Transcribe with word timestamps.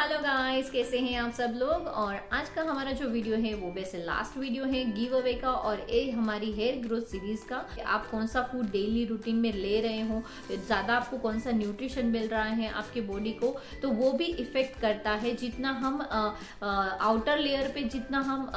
Hello 0.00 0.18
guys 0.18 0.70
कैसे 0.70 0.98
हैं 0.98 1.16
आप 1.20 1.32
सब 1.34 1.54
लोग? 1.56 1.86
और 1.86 2.28
आज 2.32 2.48
का 2.50 2.62
हमारा 2.62 2.92
जो 2.98 3.08
वीडियो 3.08 3.36
है 3.38 3.52
वो 3.54 3.70
वैसे 3.72 3.98
लास्ट 4.04 4.36
वीडियो 4.38 4.64
है 4.64 4.84
गिव 4.92 5.16
अवे 5.16 5.32
का 5.40 5.50
और 5.50 5.80
ये 5.90 6.10
हमारी 6.10 6.50
हेयर 6.52 6.80
ग्रोथ 6.82 7.02
सीरीज़ 7.10 7.44
का। 7.48 7.56
आप 7.86 8.06
कौन 8.10 8.26
सा 8.26 8.42
फ़ूड 8.52 8.70
डेली 8.70 9.04
रूटीन 9.06 9.36
में 9.36 9.52
ले 9.54 9.80
रहे 9.80 10.00
हो? 10.02 10.22
ज़्यादा 10.50 10.94
आपको 10.94 11.16
कौन 11.18 11.40
सा 11.40 11.50
न्यूट्रिशन 11.50 12.06
मिल 12.06 12.28
रहा 12.28 12.42
है 12.42 12.70
आपके 12.72 13.00
बॉडी 13.00 13.32
को? 13.32 13.54
तो 13.82 13.88
वो 13.90 14.12
भी 14.12 14.24
इफ़ेक्ट 14.44 14.80
करता 14.80 15.10
है। 15.14 15.34
जितना 15.36 15.72
हम 15.82 16.00
आ, 16.02 16.20
आ, 16.62 16.70
आउटर 17.00 17.38
लेयर 17.38 17.70
पे 17.74 17.82
जितना 17.86 18.20
हम 18.20 18.50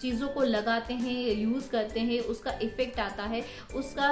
चीज़ों 0.00 0.28
को 0.28 0.42
लगाते 0.44 0.94
हैं 0.94 1.16
यूज़ 1.32 1.70
करते 1.72 2.00
हैं 2.00 2.20
उसका 2.34 2.58
इफ़ेक्ट 2.62 3.00
आता 3.00 3.24
है। 3.24 3.44
उसका 3.76 4.08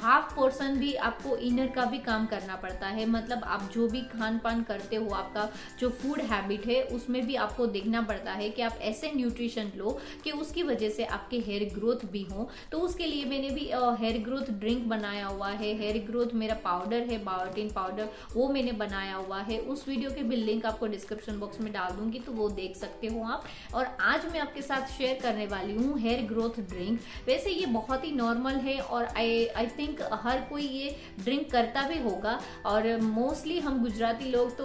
हाफ़ 0.00 0.34
पोर्सन 0.36 0.78
भी 0.78 0.94
आपको 1.10 1.36
इनर 1.48 1.72
का 1.74 1.84
भी 1.86 1.98
काम 2.06 2.26
करना 2.26 2.56
पड़ता 2.62 2.86
है। 2.86 3.06
मतलब 3.08 3.44
आप 3.48 3.68
जो 3.74 3.88
भी 3.88 4.02
खान 4.16 4.38
पान 4.38 4.62
करते 4.62 4.96
हो 4.96 5.10
आपका 5.14 5.48
जो 5.80 5.90
फ़ूड 5.90 6.26
हैबिट 6.28 6.66
है, 6.66 6.82
उसमें 6.92 7.24
भी 7.26 7.34
आपको 7.38 7.66
देखना 7.68 8.02
पड़ता 8.04 8.32
है 8.32 8.48
कि 8.50 8.62
आप 8.62 8.78
ऐसे 8.82 9.10
न्यूट्रिशन 9.12 9.70
लो 9.76 9.98
कि 10.24 10.30
उसकी 10.32 10.62
वजह 10.64 10.88
से 10.90 11.04
आपके 11.06 11.38
हेयर 11.40 11.64
ग्रोथ 11.74 12.04
भी 12.12 12.22
हो। 12.24 12.48
तो 12.72 12.78
उसके 12.80 13.06
लिए 13.06 13.24
मैंने 13.26 13.50
भी 13.50 13.64
हेयर 14.00 14.18
ग्रोथ 14.24 14.50
ड्रिंक 14.60 14.84
बनाया 14.88 15.26
हुआ 15.26 15.48
है। 15.50 15.74
हेयर 15.78 15.98
ग्रोथ 16.06 16.34
मेरा 16.34 16.54
पाउडर 16.64 17.06
है 17.10 17.18
बायोटिन 17.24 17.70
पाउडर 17.72 18.08
वो 18.34 18.48
मैंने 18.48 18.72
बनाया 18.74 19.14
हुआ 19.16 19.40
है। 19.42 19.58
उस 19.68 19.86
वीडियो 19.88 20.10
के 20.10 20.22
भी 20.22 20.36
लिंक 20.38 20.66
आपको 20.66 20.86
डिस्क्रिप्शन 20.88 21.38
बॉक्स 21.38 21.60
में 21.60 21.72
डाल 21.72 21.92
दूँगी 21.92 22.18
तो 22.18 22.32
वो 22.32 22.48
देख 22.52 22.76
सकते 22.76 23.06
हो 23.06 23.22
आप। 23.26 23.44
और 23.74 23.96
आज 24.02 24.26
मैं 24.32 24.40
आपके 24.40 24.62
साथ 24.62 24.86
शेयर 24.88 25.18
करने 25.22 25.46
वाली 25.46 25.74
हूँ 25.74 25.98
हेयर 26.00 26.22
ग्रोथ 26.28 26.60
ड्रिंक 26.68 27.00
वैसे 27.26 27.50
ये 27.50 27.66
बहुत 27.68 28.04
ही 28.04 28.12
नॉर्मल 28.14 28.54
है 28.60 28.78
और 28.80 29.04
आई 29.06 29.46
आई 29.48 29.66
थिंक 29.78 30.02
हर 30.22 30.40
कोई 30.50 30.62
ये 30.64 30.96
ड्रिंक 31.20 31.50
करता 31.52 31.86
भी 31.88 31.98
होगा। 32.00 32.38
और 32.66 32.86
मोस्टली 33.00 33.58
हम 33.60 33.82
गुजराती 33.82 34.30
लोग 34.30 34.56
तो 34.56 34.64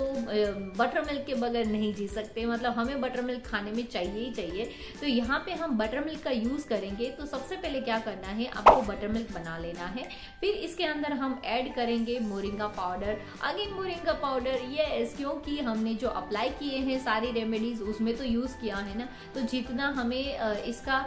बटर 0.77 1.01
मिल्क 1.03 1.25
के 1.27 1.35
बगैर 1.53 1.65
नहीं 1.67 1.93
जी 1.93 2.07
सकते 2.07 2.45
मतलब 2.45 2.73
हमें 2.73 3.01
बटर 3.01 3.21
मिल्क 3.21 3.45
खाने 3.45 3.71
में 3.71 3.85
चाहिए 3.87 4.11
ही 4.15 4.31
चाहिए। 4.33 4.69
तो 5.01 5.07
यहाँ 5.07 5.39
पे 5.45 5.51
हम 5.53 5.77
बटर 5.77 6.03
मिल्क 6.05 6.23
का 6.23 6.31
यूज़ 6.31 6.67
करेंगे 6.67 7.09
तो 7.09 7.25
सबसे 7.25 7.55
पहले 7.55 7.81
क्या 7.81 7.97
करना 7.99 8.27
है, 8.29 8.45
आपको 8.47 8.81
बटर 8.83 9.07
मिल्क 9.09 9.31
बना 9.33 9.57
लेना 9.57 9.85
है। 9.87 10.07
फिर 10.41 10.55
इसके 10.57 10.85
अंदर 10.85 11.13
हम 11.13 11.41
ऐड 11.45 11.73
करेंगे 11.75 12.17
moringa 12.21 12.67
powder 12.77 13.19
again 13.43 13.73
moringa 13.73 14.13
powder 14.21 14.61
ये 14.71 15.05
क्योंकि 15.17 15.57
हमने 15.59 15.93
जो 15.95 16.07
अप्लाई 16.09 16.49
किए 16.59 16.77
हैं 16.79 16.99
सारी 16.99 17.31
रेमेडीज 17.31 17.81
उसमें 17.83 18.15
तो 18.17 18.23
यूज़ 18.23 18.57
किया 18.61 18.77
है 18.77 18.97
ना? 18.97 19.07
तो 19.35 19.41
जितना 19.47 19.87
हमें 19.97 20.63
इसका 20.65 20.97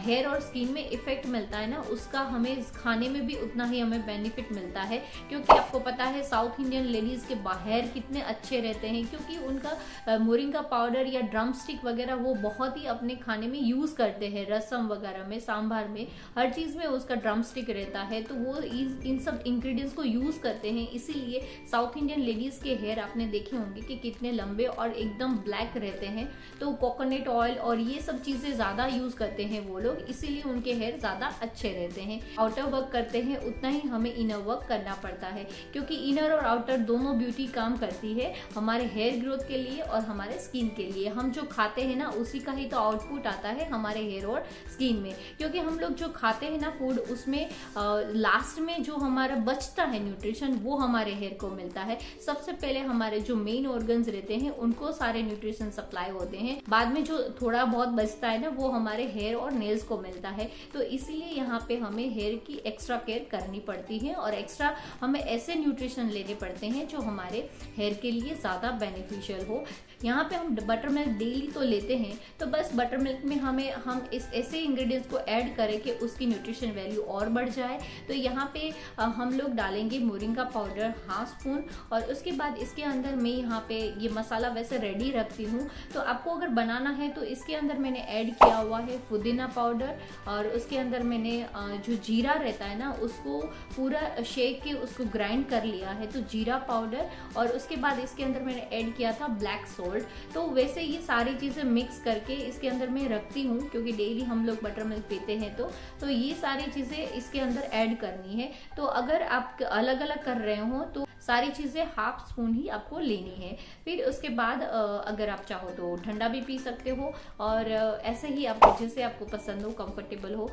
हेयर 0.00 0.26
और 0.28 0.40
स्किन 0.42 0.72
में 0.72 0.88
इफ़ेक्ट 0.90 1.26
मिलता 1.28 1.58
है 1.58 1.70
ना, 1.70 1.80
उसका 1.90 2.20
हमें 2.28 2.62
खाने 2.74 3.08
में 3.08 3.26
भी 3.26 3.36
उतना 3.38 3.64
ही 3.64 3.80
हमें 3.80 4.06
बेनिफिट 4.06 4.52
मिलता 4.52 4.82
है। 4.82 4.98
क्योंकि 5.28 5.56
आपको 5.56 5.78
पता 5.80 6.04
है 6.06 6.22
साउथ 6.24 6.60
इंडियन 6.60 6.84
लेडीज़ 6.86 7.26
के 7.28 7.34
बाहर 7.42 7.86
कितने 7.94 8.20
अच्छे 8.24 8.60
रहते 8.60 8.88
हैं, 8.88 9.06
क्योंकि 9.06 9.36
उनका 9.46 9.71
मोरिंगा 10.20 10.60
पाउडर 10.70 11.06
या 11.06 11.20
ड्रम 11.22 11.52
स्टिक 11.54 11.84
वगैरह 11.84 12.14
वो 12.16 12.34
बहुत 12.42 12.76
ही 12.76 12.84
अपने 12.86 13.14
खाने 13.16 13.46
में 13.46 13.58
यूज़ 13.60 13.94
करते 13.96 14.28
हैं, 14.28 14.46
रसम 14.50 14.86
वगैरह 14.88 15.26
में, 15.28 15.38
सांभर 15.40 15.88
में, 15.88 16.06
हर 16.38 16.50
चीज़ 16.52 16.76
में 16.78 16.84
उसका 16.86 17.14
ड्रम 17.16 17.42
स्टिक 17.44 17.70
रहता 17.70 18.02
है 18.04 18.22
तो 18.22 18.34
वो 18.36 18.56
इन 18.58 19.18
सब 19.24 19.42
इंग्रेडिएंट्स 19.46 19.94
को 19.94 20.04
यूज़ 20.04 20.40
करते 20.42 20.70
हैं, 20.70 20.88
इसीलिए 20.90 21.40
साउथ 21.70 21.96
इंडियन 21.96 22.20
लेडीज़ 22.22 22.62
के 22.62 22.74
हेयर 22.76 23.00
आपने 23.00 23.26
देखे 23.28 23.56
होंगे 23.56 23.80
कि 23.82 23.96
कितने 23.98 24.32
लंबे 24.32 24.64
और 24.66 24.92
एकदम 24.92 25.36
ब्लैक 25.44 25.76
रहते 25.76 26.06
हैं 26.08 26.28
तो 26.60 26.72
कोकोनट 26.74 27.28
ऑयल 27.28 27.58
और 27.60 27.78
ये 27.80 28.00
सब 28.02 28.22
चीज़ें 28.22 28.52
ज़्यादा 28.52 28.86
यूज़ 28.88 29.16
करते 29.16 29.44
हैं 29.44 29.60
वो 29.68 29.78
लोग, 29.78 29.98
इसीलिए 30.10 30.42
उनके 30.44 30.72
हेयर 30.74 30.98
ज़्यादा 30.98 31.32
अच्छे 31.42 31.68
रहते 31.70 32.00
हैं। 32.02 32.20
आउटर 32.38 32.62
वर्क 32.64 32.88
करते 32.92 33.20
हैं, 33.20 33.36
उतना 33.46 33.68
ही 33.68 33.80
हमें 33.88 34.12
इनर 34.12 34.42
वर्क 34.44 34.64
करना 34.68 34.94
पड़ता 35.02 35.26
है, 35.28 35.46
क्योंकि 35.72 35.94
इनर 36.10 36.32
और 36.32 36.44
आउटर 36.46 36.76
दोनों 36.88 37.16
ब्यूटी 37.18 37.46
काम 37.54 37.76
करती 37.78 38.12
है, 38.14 38.32
हमारे 38.54 38.84
हेयर 38.94 39.18
ग्रोथ 39.20 39.46
के 39.52 39.58
लिए 39.58 39.80
और 39.82 40.00
हमारे 40.02 40.38
स्किन 40.40 40.68
के 40.76 40.86
लिए। 40.88 41.08
हम 41.10 41.30
जो 41.32 41.42
खाते 41.50 41.82
हैं 41.82 41.96
ना, 41.96 42.08
उसी 42.18 42.38
का 42.40 42.52
ही 42.52 42.64
तो 42.66 42.76
आउटपुट 42.78 43.26
आता 43.26 43.48
है 43.50 43.68
हमारे 43.70 44.00
हेयर 44.02 44.26
और 44.26 44.44
स्किन 44.72 44.96
में। 44.98 45.14
क्योंकि 45.38 45.58
हम 45.60 45.78
लोग 45.78 45.94
जो 45.94 46.08
खाते 46.12 46.46
हैं 46.46 46.60
ना 46.60 46.70
फ़ूड 46.78 46.98
उसमें 47.12 47.48
लास्ट 47.76 48.60
में 48.60 48.82
जो 48.82 48.96
हमारा 48.98 49.36
बचता 49.44 49.84
है 49.84 50.02
न्यूट्रिशन 50.04 50.54
वो 50.62 50.76
हमारे 50.76 51.14
हेयर 51.14 51.36
को 51.40 51.48
मिलता 51.50 51.80
है। 51.82 51.98
सबसे 52.26 52.52
पहले 52.54 52.80
हमारे 52.82 53.20
जो 53.22 53.36
मेन 53.38 53.66
ऑर्गन्स 53.68 54.08
रहते 54.08 54.36
हैं, 54.36 54.50
उनको 54.58 54.92
सारे 54.92 55.22
न्यूट्रिशन 55.22 55.70
सप्लाई 55.72 56.10
होते 56.10 56.36
हैं। 56.38 56.60
बाद 56.68 56.92
में 56.92 57.02
जो 57.04 57.18
थोड़ा 57.40 57.64
बहुत 57.66 57.88
बचता 57.90 58.28
है 58.28 58.40
ना, 58.42 58.48
वो 58.50 58.68
हमारे 58.70 59.06
हेयर 59.08 59.34
और 59.36 59.52
नेल्स 59.54 59.82
को 59.84 59.98
मिलता 60.00 60.28
है। 60.30 60.50
तो 60.74 60.82
इसीलिए 60.82 61.28
यहाँ 61.32 61.64
पे 61.68 61.76
हमें 61.78 62.08
हेयर 62.10 62.34
की 62.46 62.60
एक्स्ट्रा 62.66 62.96
केयर 63.06 63.26
करनी 63.30 63.60
पड़ती 63.62 63.98
है 63.98 64.14
और 64.14 64.34
एक्स्ट्रा 64.34 64.74
हमें 65.00 65.20
ऐसे 65.20 65.54
न्यूट्रिशन 65.54 66.10
लेने 66.10 66.34
पड़ते 66.36 66.66
हैं 66.68 66.86
जो 66.88 67.00
हमारे 67.02 67.48
हेयर 67.76 67.98
के 68.02 68.10
लिए 68.10 68.34
ज़्यादा 68.36 68.70
बेनिफिशियल 68.80 69.41
हो। 69.42 69.64
यहाँ 70.04 70.24
पे 70.24 70.36
हम 70.36 70.54
बटर 70.58 70.88
मिल्क 70.88 71.08
डेली 71.18 71.46
तो 71.48 71.60
लेते 71.62 71.96
हैं 71.96 72.18
तो 72.40 72.46
बस 72.48 72.70
बटर 72.74 72.98
मिल्क 72.98 73.24
में 73.24 73.36
हमें, 73.38 73.72
हम 73.74 74.08
इस, 74.12 74.28
ऐसे 74.34 74.58
इंग्रेडिएंट्स 74.60 75.08
को 75.10 75.18
ऐड 75.18 75.54
करें 75.56 75.80
कि 75.80 75.90
उसकी 76.02 76.26
न्यूट्रिशन 76.26 76.70
वैल्यू 76.72 77.02
और 77.02 77.28
बढ़ 77.30 77.48
जाए। 77.50 77.78
तो 78.08 78.14
यहाँ 78.14 78.50
पे 78.54 78.72
हम 78.98 79.32
लोग 79.32 79.54
डालेंगे 79.54 79.98
मोरिंगा 80.00 80.44
पाउडर 80.54 80.94
हाफ़ 81.08 81.28
स्पून 81.30 81.62
और 81.92 82.02
उसके 82.12 82.32
बाद 82.32 82.58
इसके 82.58 82.82
अंदर 82.84 83.14
मैं 83.16 83.30
यहाँ 83.30 83.64
पे 83.68 83.80
ये 83.98 84.08
मसाला 84.12 84.48
वैसे 84.50 84.78
रेडी 84.78 85.10
रखती 85.10 85.44
हूँ। 85.44 85.68
तो 85.94 86.00
आपको 86.02 86.30
अगर 86.30 86.48
बनाना 86.52 86.90
है 86.92 87.08
तो 87.10 87.22
इसके 87.26 87.54
अंदर 87.54 87.78
मैंने 87.78 88.00
ऐड 88.10 88.34
किया 88.34 88.56
हुआ 88.56 88.80
है 88.80 88.98
पुदीना 89.08 89.46
पाउडर 89.56 89.98
और 90.28 90.46
उसके 90.48 90.78
अंदर 90.78 91.02
मैंने 91.04 91.38
जो 91.78 91.96
जीरा 91.98 92.32
रहता 92.34 92.64
है 92.64 92.78
ना, 92.78 92.90
उसको 92.92 93.40
पूरा 93.76 94.00
शेक 94.24 94.62
के 94.62 94.72
उसको 94.74 95.04
ग्राइंड 95.12 95.48
कर 95.48 95.64
लिया 95.64 95.90
है। 95.90 96.06
तो 96.06 96.20
जीरा 96.32 96.58
पाउडर 96.68 97.10
और 97.36 97.48
उसके 97.50 97.76
बाद 97.78 97.98
इसके 98.00 98.24
अंदर 98.24 98.42
मैंने 98.42 98.68
ऐड 98.72 98.94
किया 98.96 99.12
था 99.12 99.28
ब्लैक 99.34 99.66
सोल्ट 99.68 100.34
तो 100.34 100.46
वैसे 100.52 100.82
ये 100.82 101.00
सारी 101.02 101.34
चीज़ें 101.36 101.62
मिक्स 101.64 102.02
करके 102.04 102.34
इसके 102.42 102.68
अंदर 102.68 102.88
मैं 102.90 103.08
रखती 103.08 103.42
हूँ, 103.42 103.60
क्योंकि 103.62 103.92
डेली 103.92 104.22
हम 104.24 104.44
लोग 104.46 104.62
बटर 104.62 104.84
मिल्क 104.84 105.04
पीते 105.08 105.36
हैं 105.38 105.54
तो। 105.56 105.70
तो 106.00 106.08
ये 106.08 106.34
सारी 106.34 106.70
चीज़ें 106.72 106.98
इसके 106.98 107.40
अंदर 107.40 107.68
ऐड 107.74 107.98
करनी 108.00 108.40
है। 108.40 108.50
तो 108.76 108.84
अगर 108.84 109.22
आप 109.22 109.58
अलग 109.62 110.00
अलग 110.00 110.22
कर 110.24 110.36
रहे 110.38 110.56
हो 110.60 110.84
तो 110.84 111.06
सारी 111.22 111.50
चीज़ें 111.52 111.84
हाफ़ 111.96 112.20
स्पून 112.28 112.52
ही 112.54 112.66
आपको 112.70 112.98
लेनी 113.00 113.34
है। 113.36 113.56
फिर 113.84 114.04
उसके 114.04 114.28
बाद 114.30 114.62
अगर 114.62 115.28
आप 115.30 115.44
चाहो 115.48 115.70
तो 115.72 115.94
ठंडा 116.04 116.28
भी 116.28 116.40
पी 116.42 116.58
सकते 116.60 116.90
हो 116.90 117.12
और 117.40 117.70
ऐसे 117.70 118.28
ही 118.28 118.46
आप 118.46 118.76
जैसे 118.80 119.02
आपको 119.02 119.24
पसंद 119.26 119.64
हो 119.64 119.70
कंफर्टेबल 119.78 120.34
हो 120.34 120.50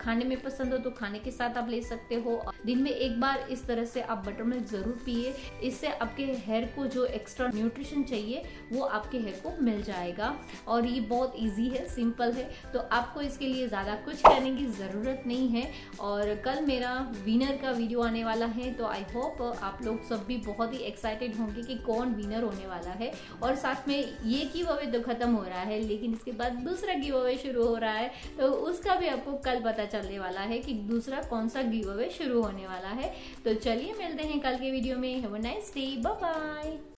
खाने 0.00 0.24
में 0.24 0.40
पसंद 0.42 0.72
हो 0.72 0.78
तो 0.78 0.90
खाने 0.92 1.18
के 1.18 1.30
साथ 1.30 1.56
आप 1.58 1.68
ले 1.70 1.80
सकते 1.82 2.14
हो। 2.16 2.40
दिन 2.66 2.82
में 2.82 2.90
एक 2.90 3.20
बार 3.20 3.46
इस 3.50 3.66
तरह 3.66 3.84
से 3.86 4.00
आप 4.02 4.24
बटर 4.26 4.42
मिल्क 4.44 4.66
ज़रूर 4.68 4.98
पिए। 5.04 5.34
इससे 5.62 5.88
आपके 5.88 6.24
हेयर 6.46 6.64
को 6.76 6.86
जो 6.88 7.04
एक्स्ट्रा 7.06 7.48
न्यूट्रिशन 7.54 8.02
चाहिए, 8.04 8.42
वो 8.72 8.84
आपके 8.84 9.18
हेयर 9.18 9.40
को 9.44 9.52
मिल 9.62 9.82
जाएगा। 9.82 10.34
और 10.68 10.86
ये 10.86 11.00
बहुत 11.08 11.34
ईजी 11.38 11.68
है 11.68 11.86
सिंपल 11.88 12.32
है। 12.32 12.48
तो 12.72 12.78
आपको 12.92 13.20
इसके 13.20 13.46
लिए 13.46 13.68
ज़्यादा 13.68 13.94
कुछ 14.04 14.22
करने 14.22 14.54
की 14.56 14.66
ज़रूरत 14.74 15.22
नहीं 15.26 15.48
है। 15.50 15.70
और 16.00 16.34
कल 16.44 16.64
मेरा 16.66 16.92
विनर 17.24 17.56
का 17.62 17.70
वीडियो 17.72 18.02
आने 18.02 18.24
वाला 18.24 18.46
है 18.48 18.72
तो 18.74 18.86
आई 18.86 19.02
होप 19.14 19.42
आप 19.62 19.78
लोग 19.82 20.02
सब 20.08 20.24
भी 20.26 20.36
बहुत 20.46 20.72
ही 20.74 20.78
एक्साइटेड 20.86 21.36
होंगे 21.36 21.62
कि 21.62 21.74
कौन 21.84 22.14
विनर 22.14 22.42
होने 22.42 22.66
वाला 22.66 22.90
है। 22.94 23.12
और 23.42 23.56
साथ 23.56 23.88
में 23.88 23.96
ये 24.26 24.44
गिव 24.54 24.66
अवे 24.68 24.86
तो 24.92 25.00
खत्म 25.02 25.30
हो 25.30 25.42
रहा 25.44 25.60
है, 25.60 25.80
लेकिन 25.80 26.12
इसके 26.12 26.32
बाद 26.32 26.52
दूसरा 26.64 26.94
गिव 26.96 27.16
अवे 27.16 27.36
शुरू 27.38 27.66
हो 27.66 27.76
रहा 27.76 27.92
है 27.92 28.10
तो 28.38 28.50
उसका 28.68 28.94
भी 28.94 29.08
आपको 29.08 29.32
कल 29.44 29.60
पता 29.62 29.84
चलने 29.86 30.18
वाला 30.18 30.40
है 30.42 30.58
कि 30.58 30.74
दूसरा 30.90 31.22
कौन 31.30 31.48
सा 31.48 31.62
गिव 31.64 31.90
अवे 31.92 32.10
शुरू 32.18 32.42
होने 32.42 32.66
वाला 32.66 32.88
है। 32.90 33.14
तो 33.44 33.54
चलिए 33.56 33.94
मिलते 33.98 34.24
हैं 34.24 34.40
कल 34.40 34.56
के 34.56 34.70
वीडियो 34.70 34.96
में। 34.98 35.14
Have 35.14 35.36
nice 35.38 35.72
day 35.74 35.86
bye 35.98 36.78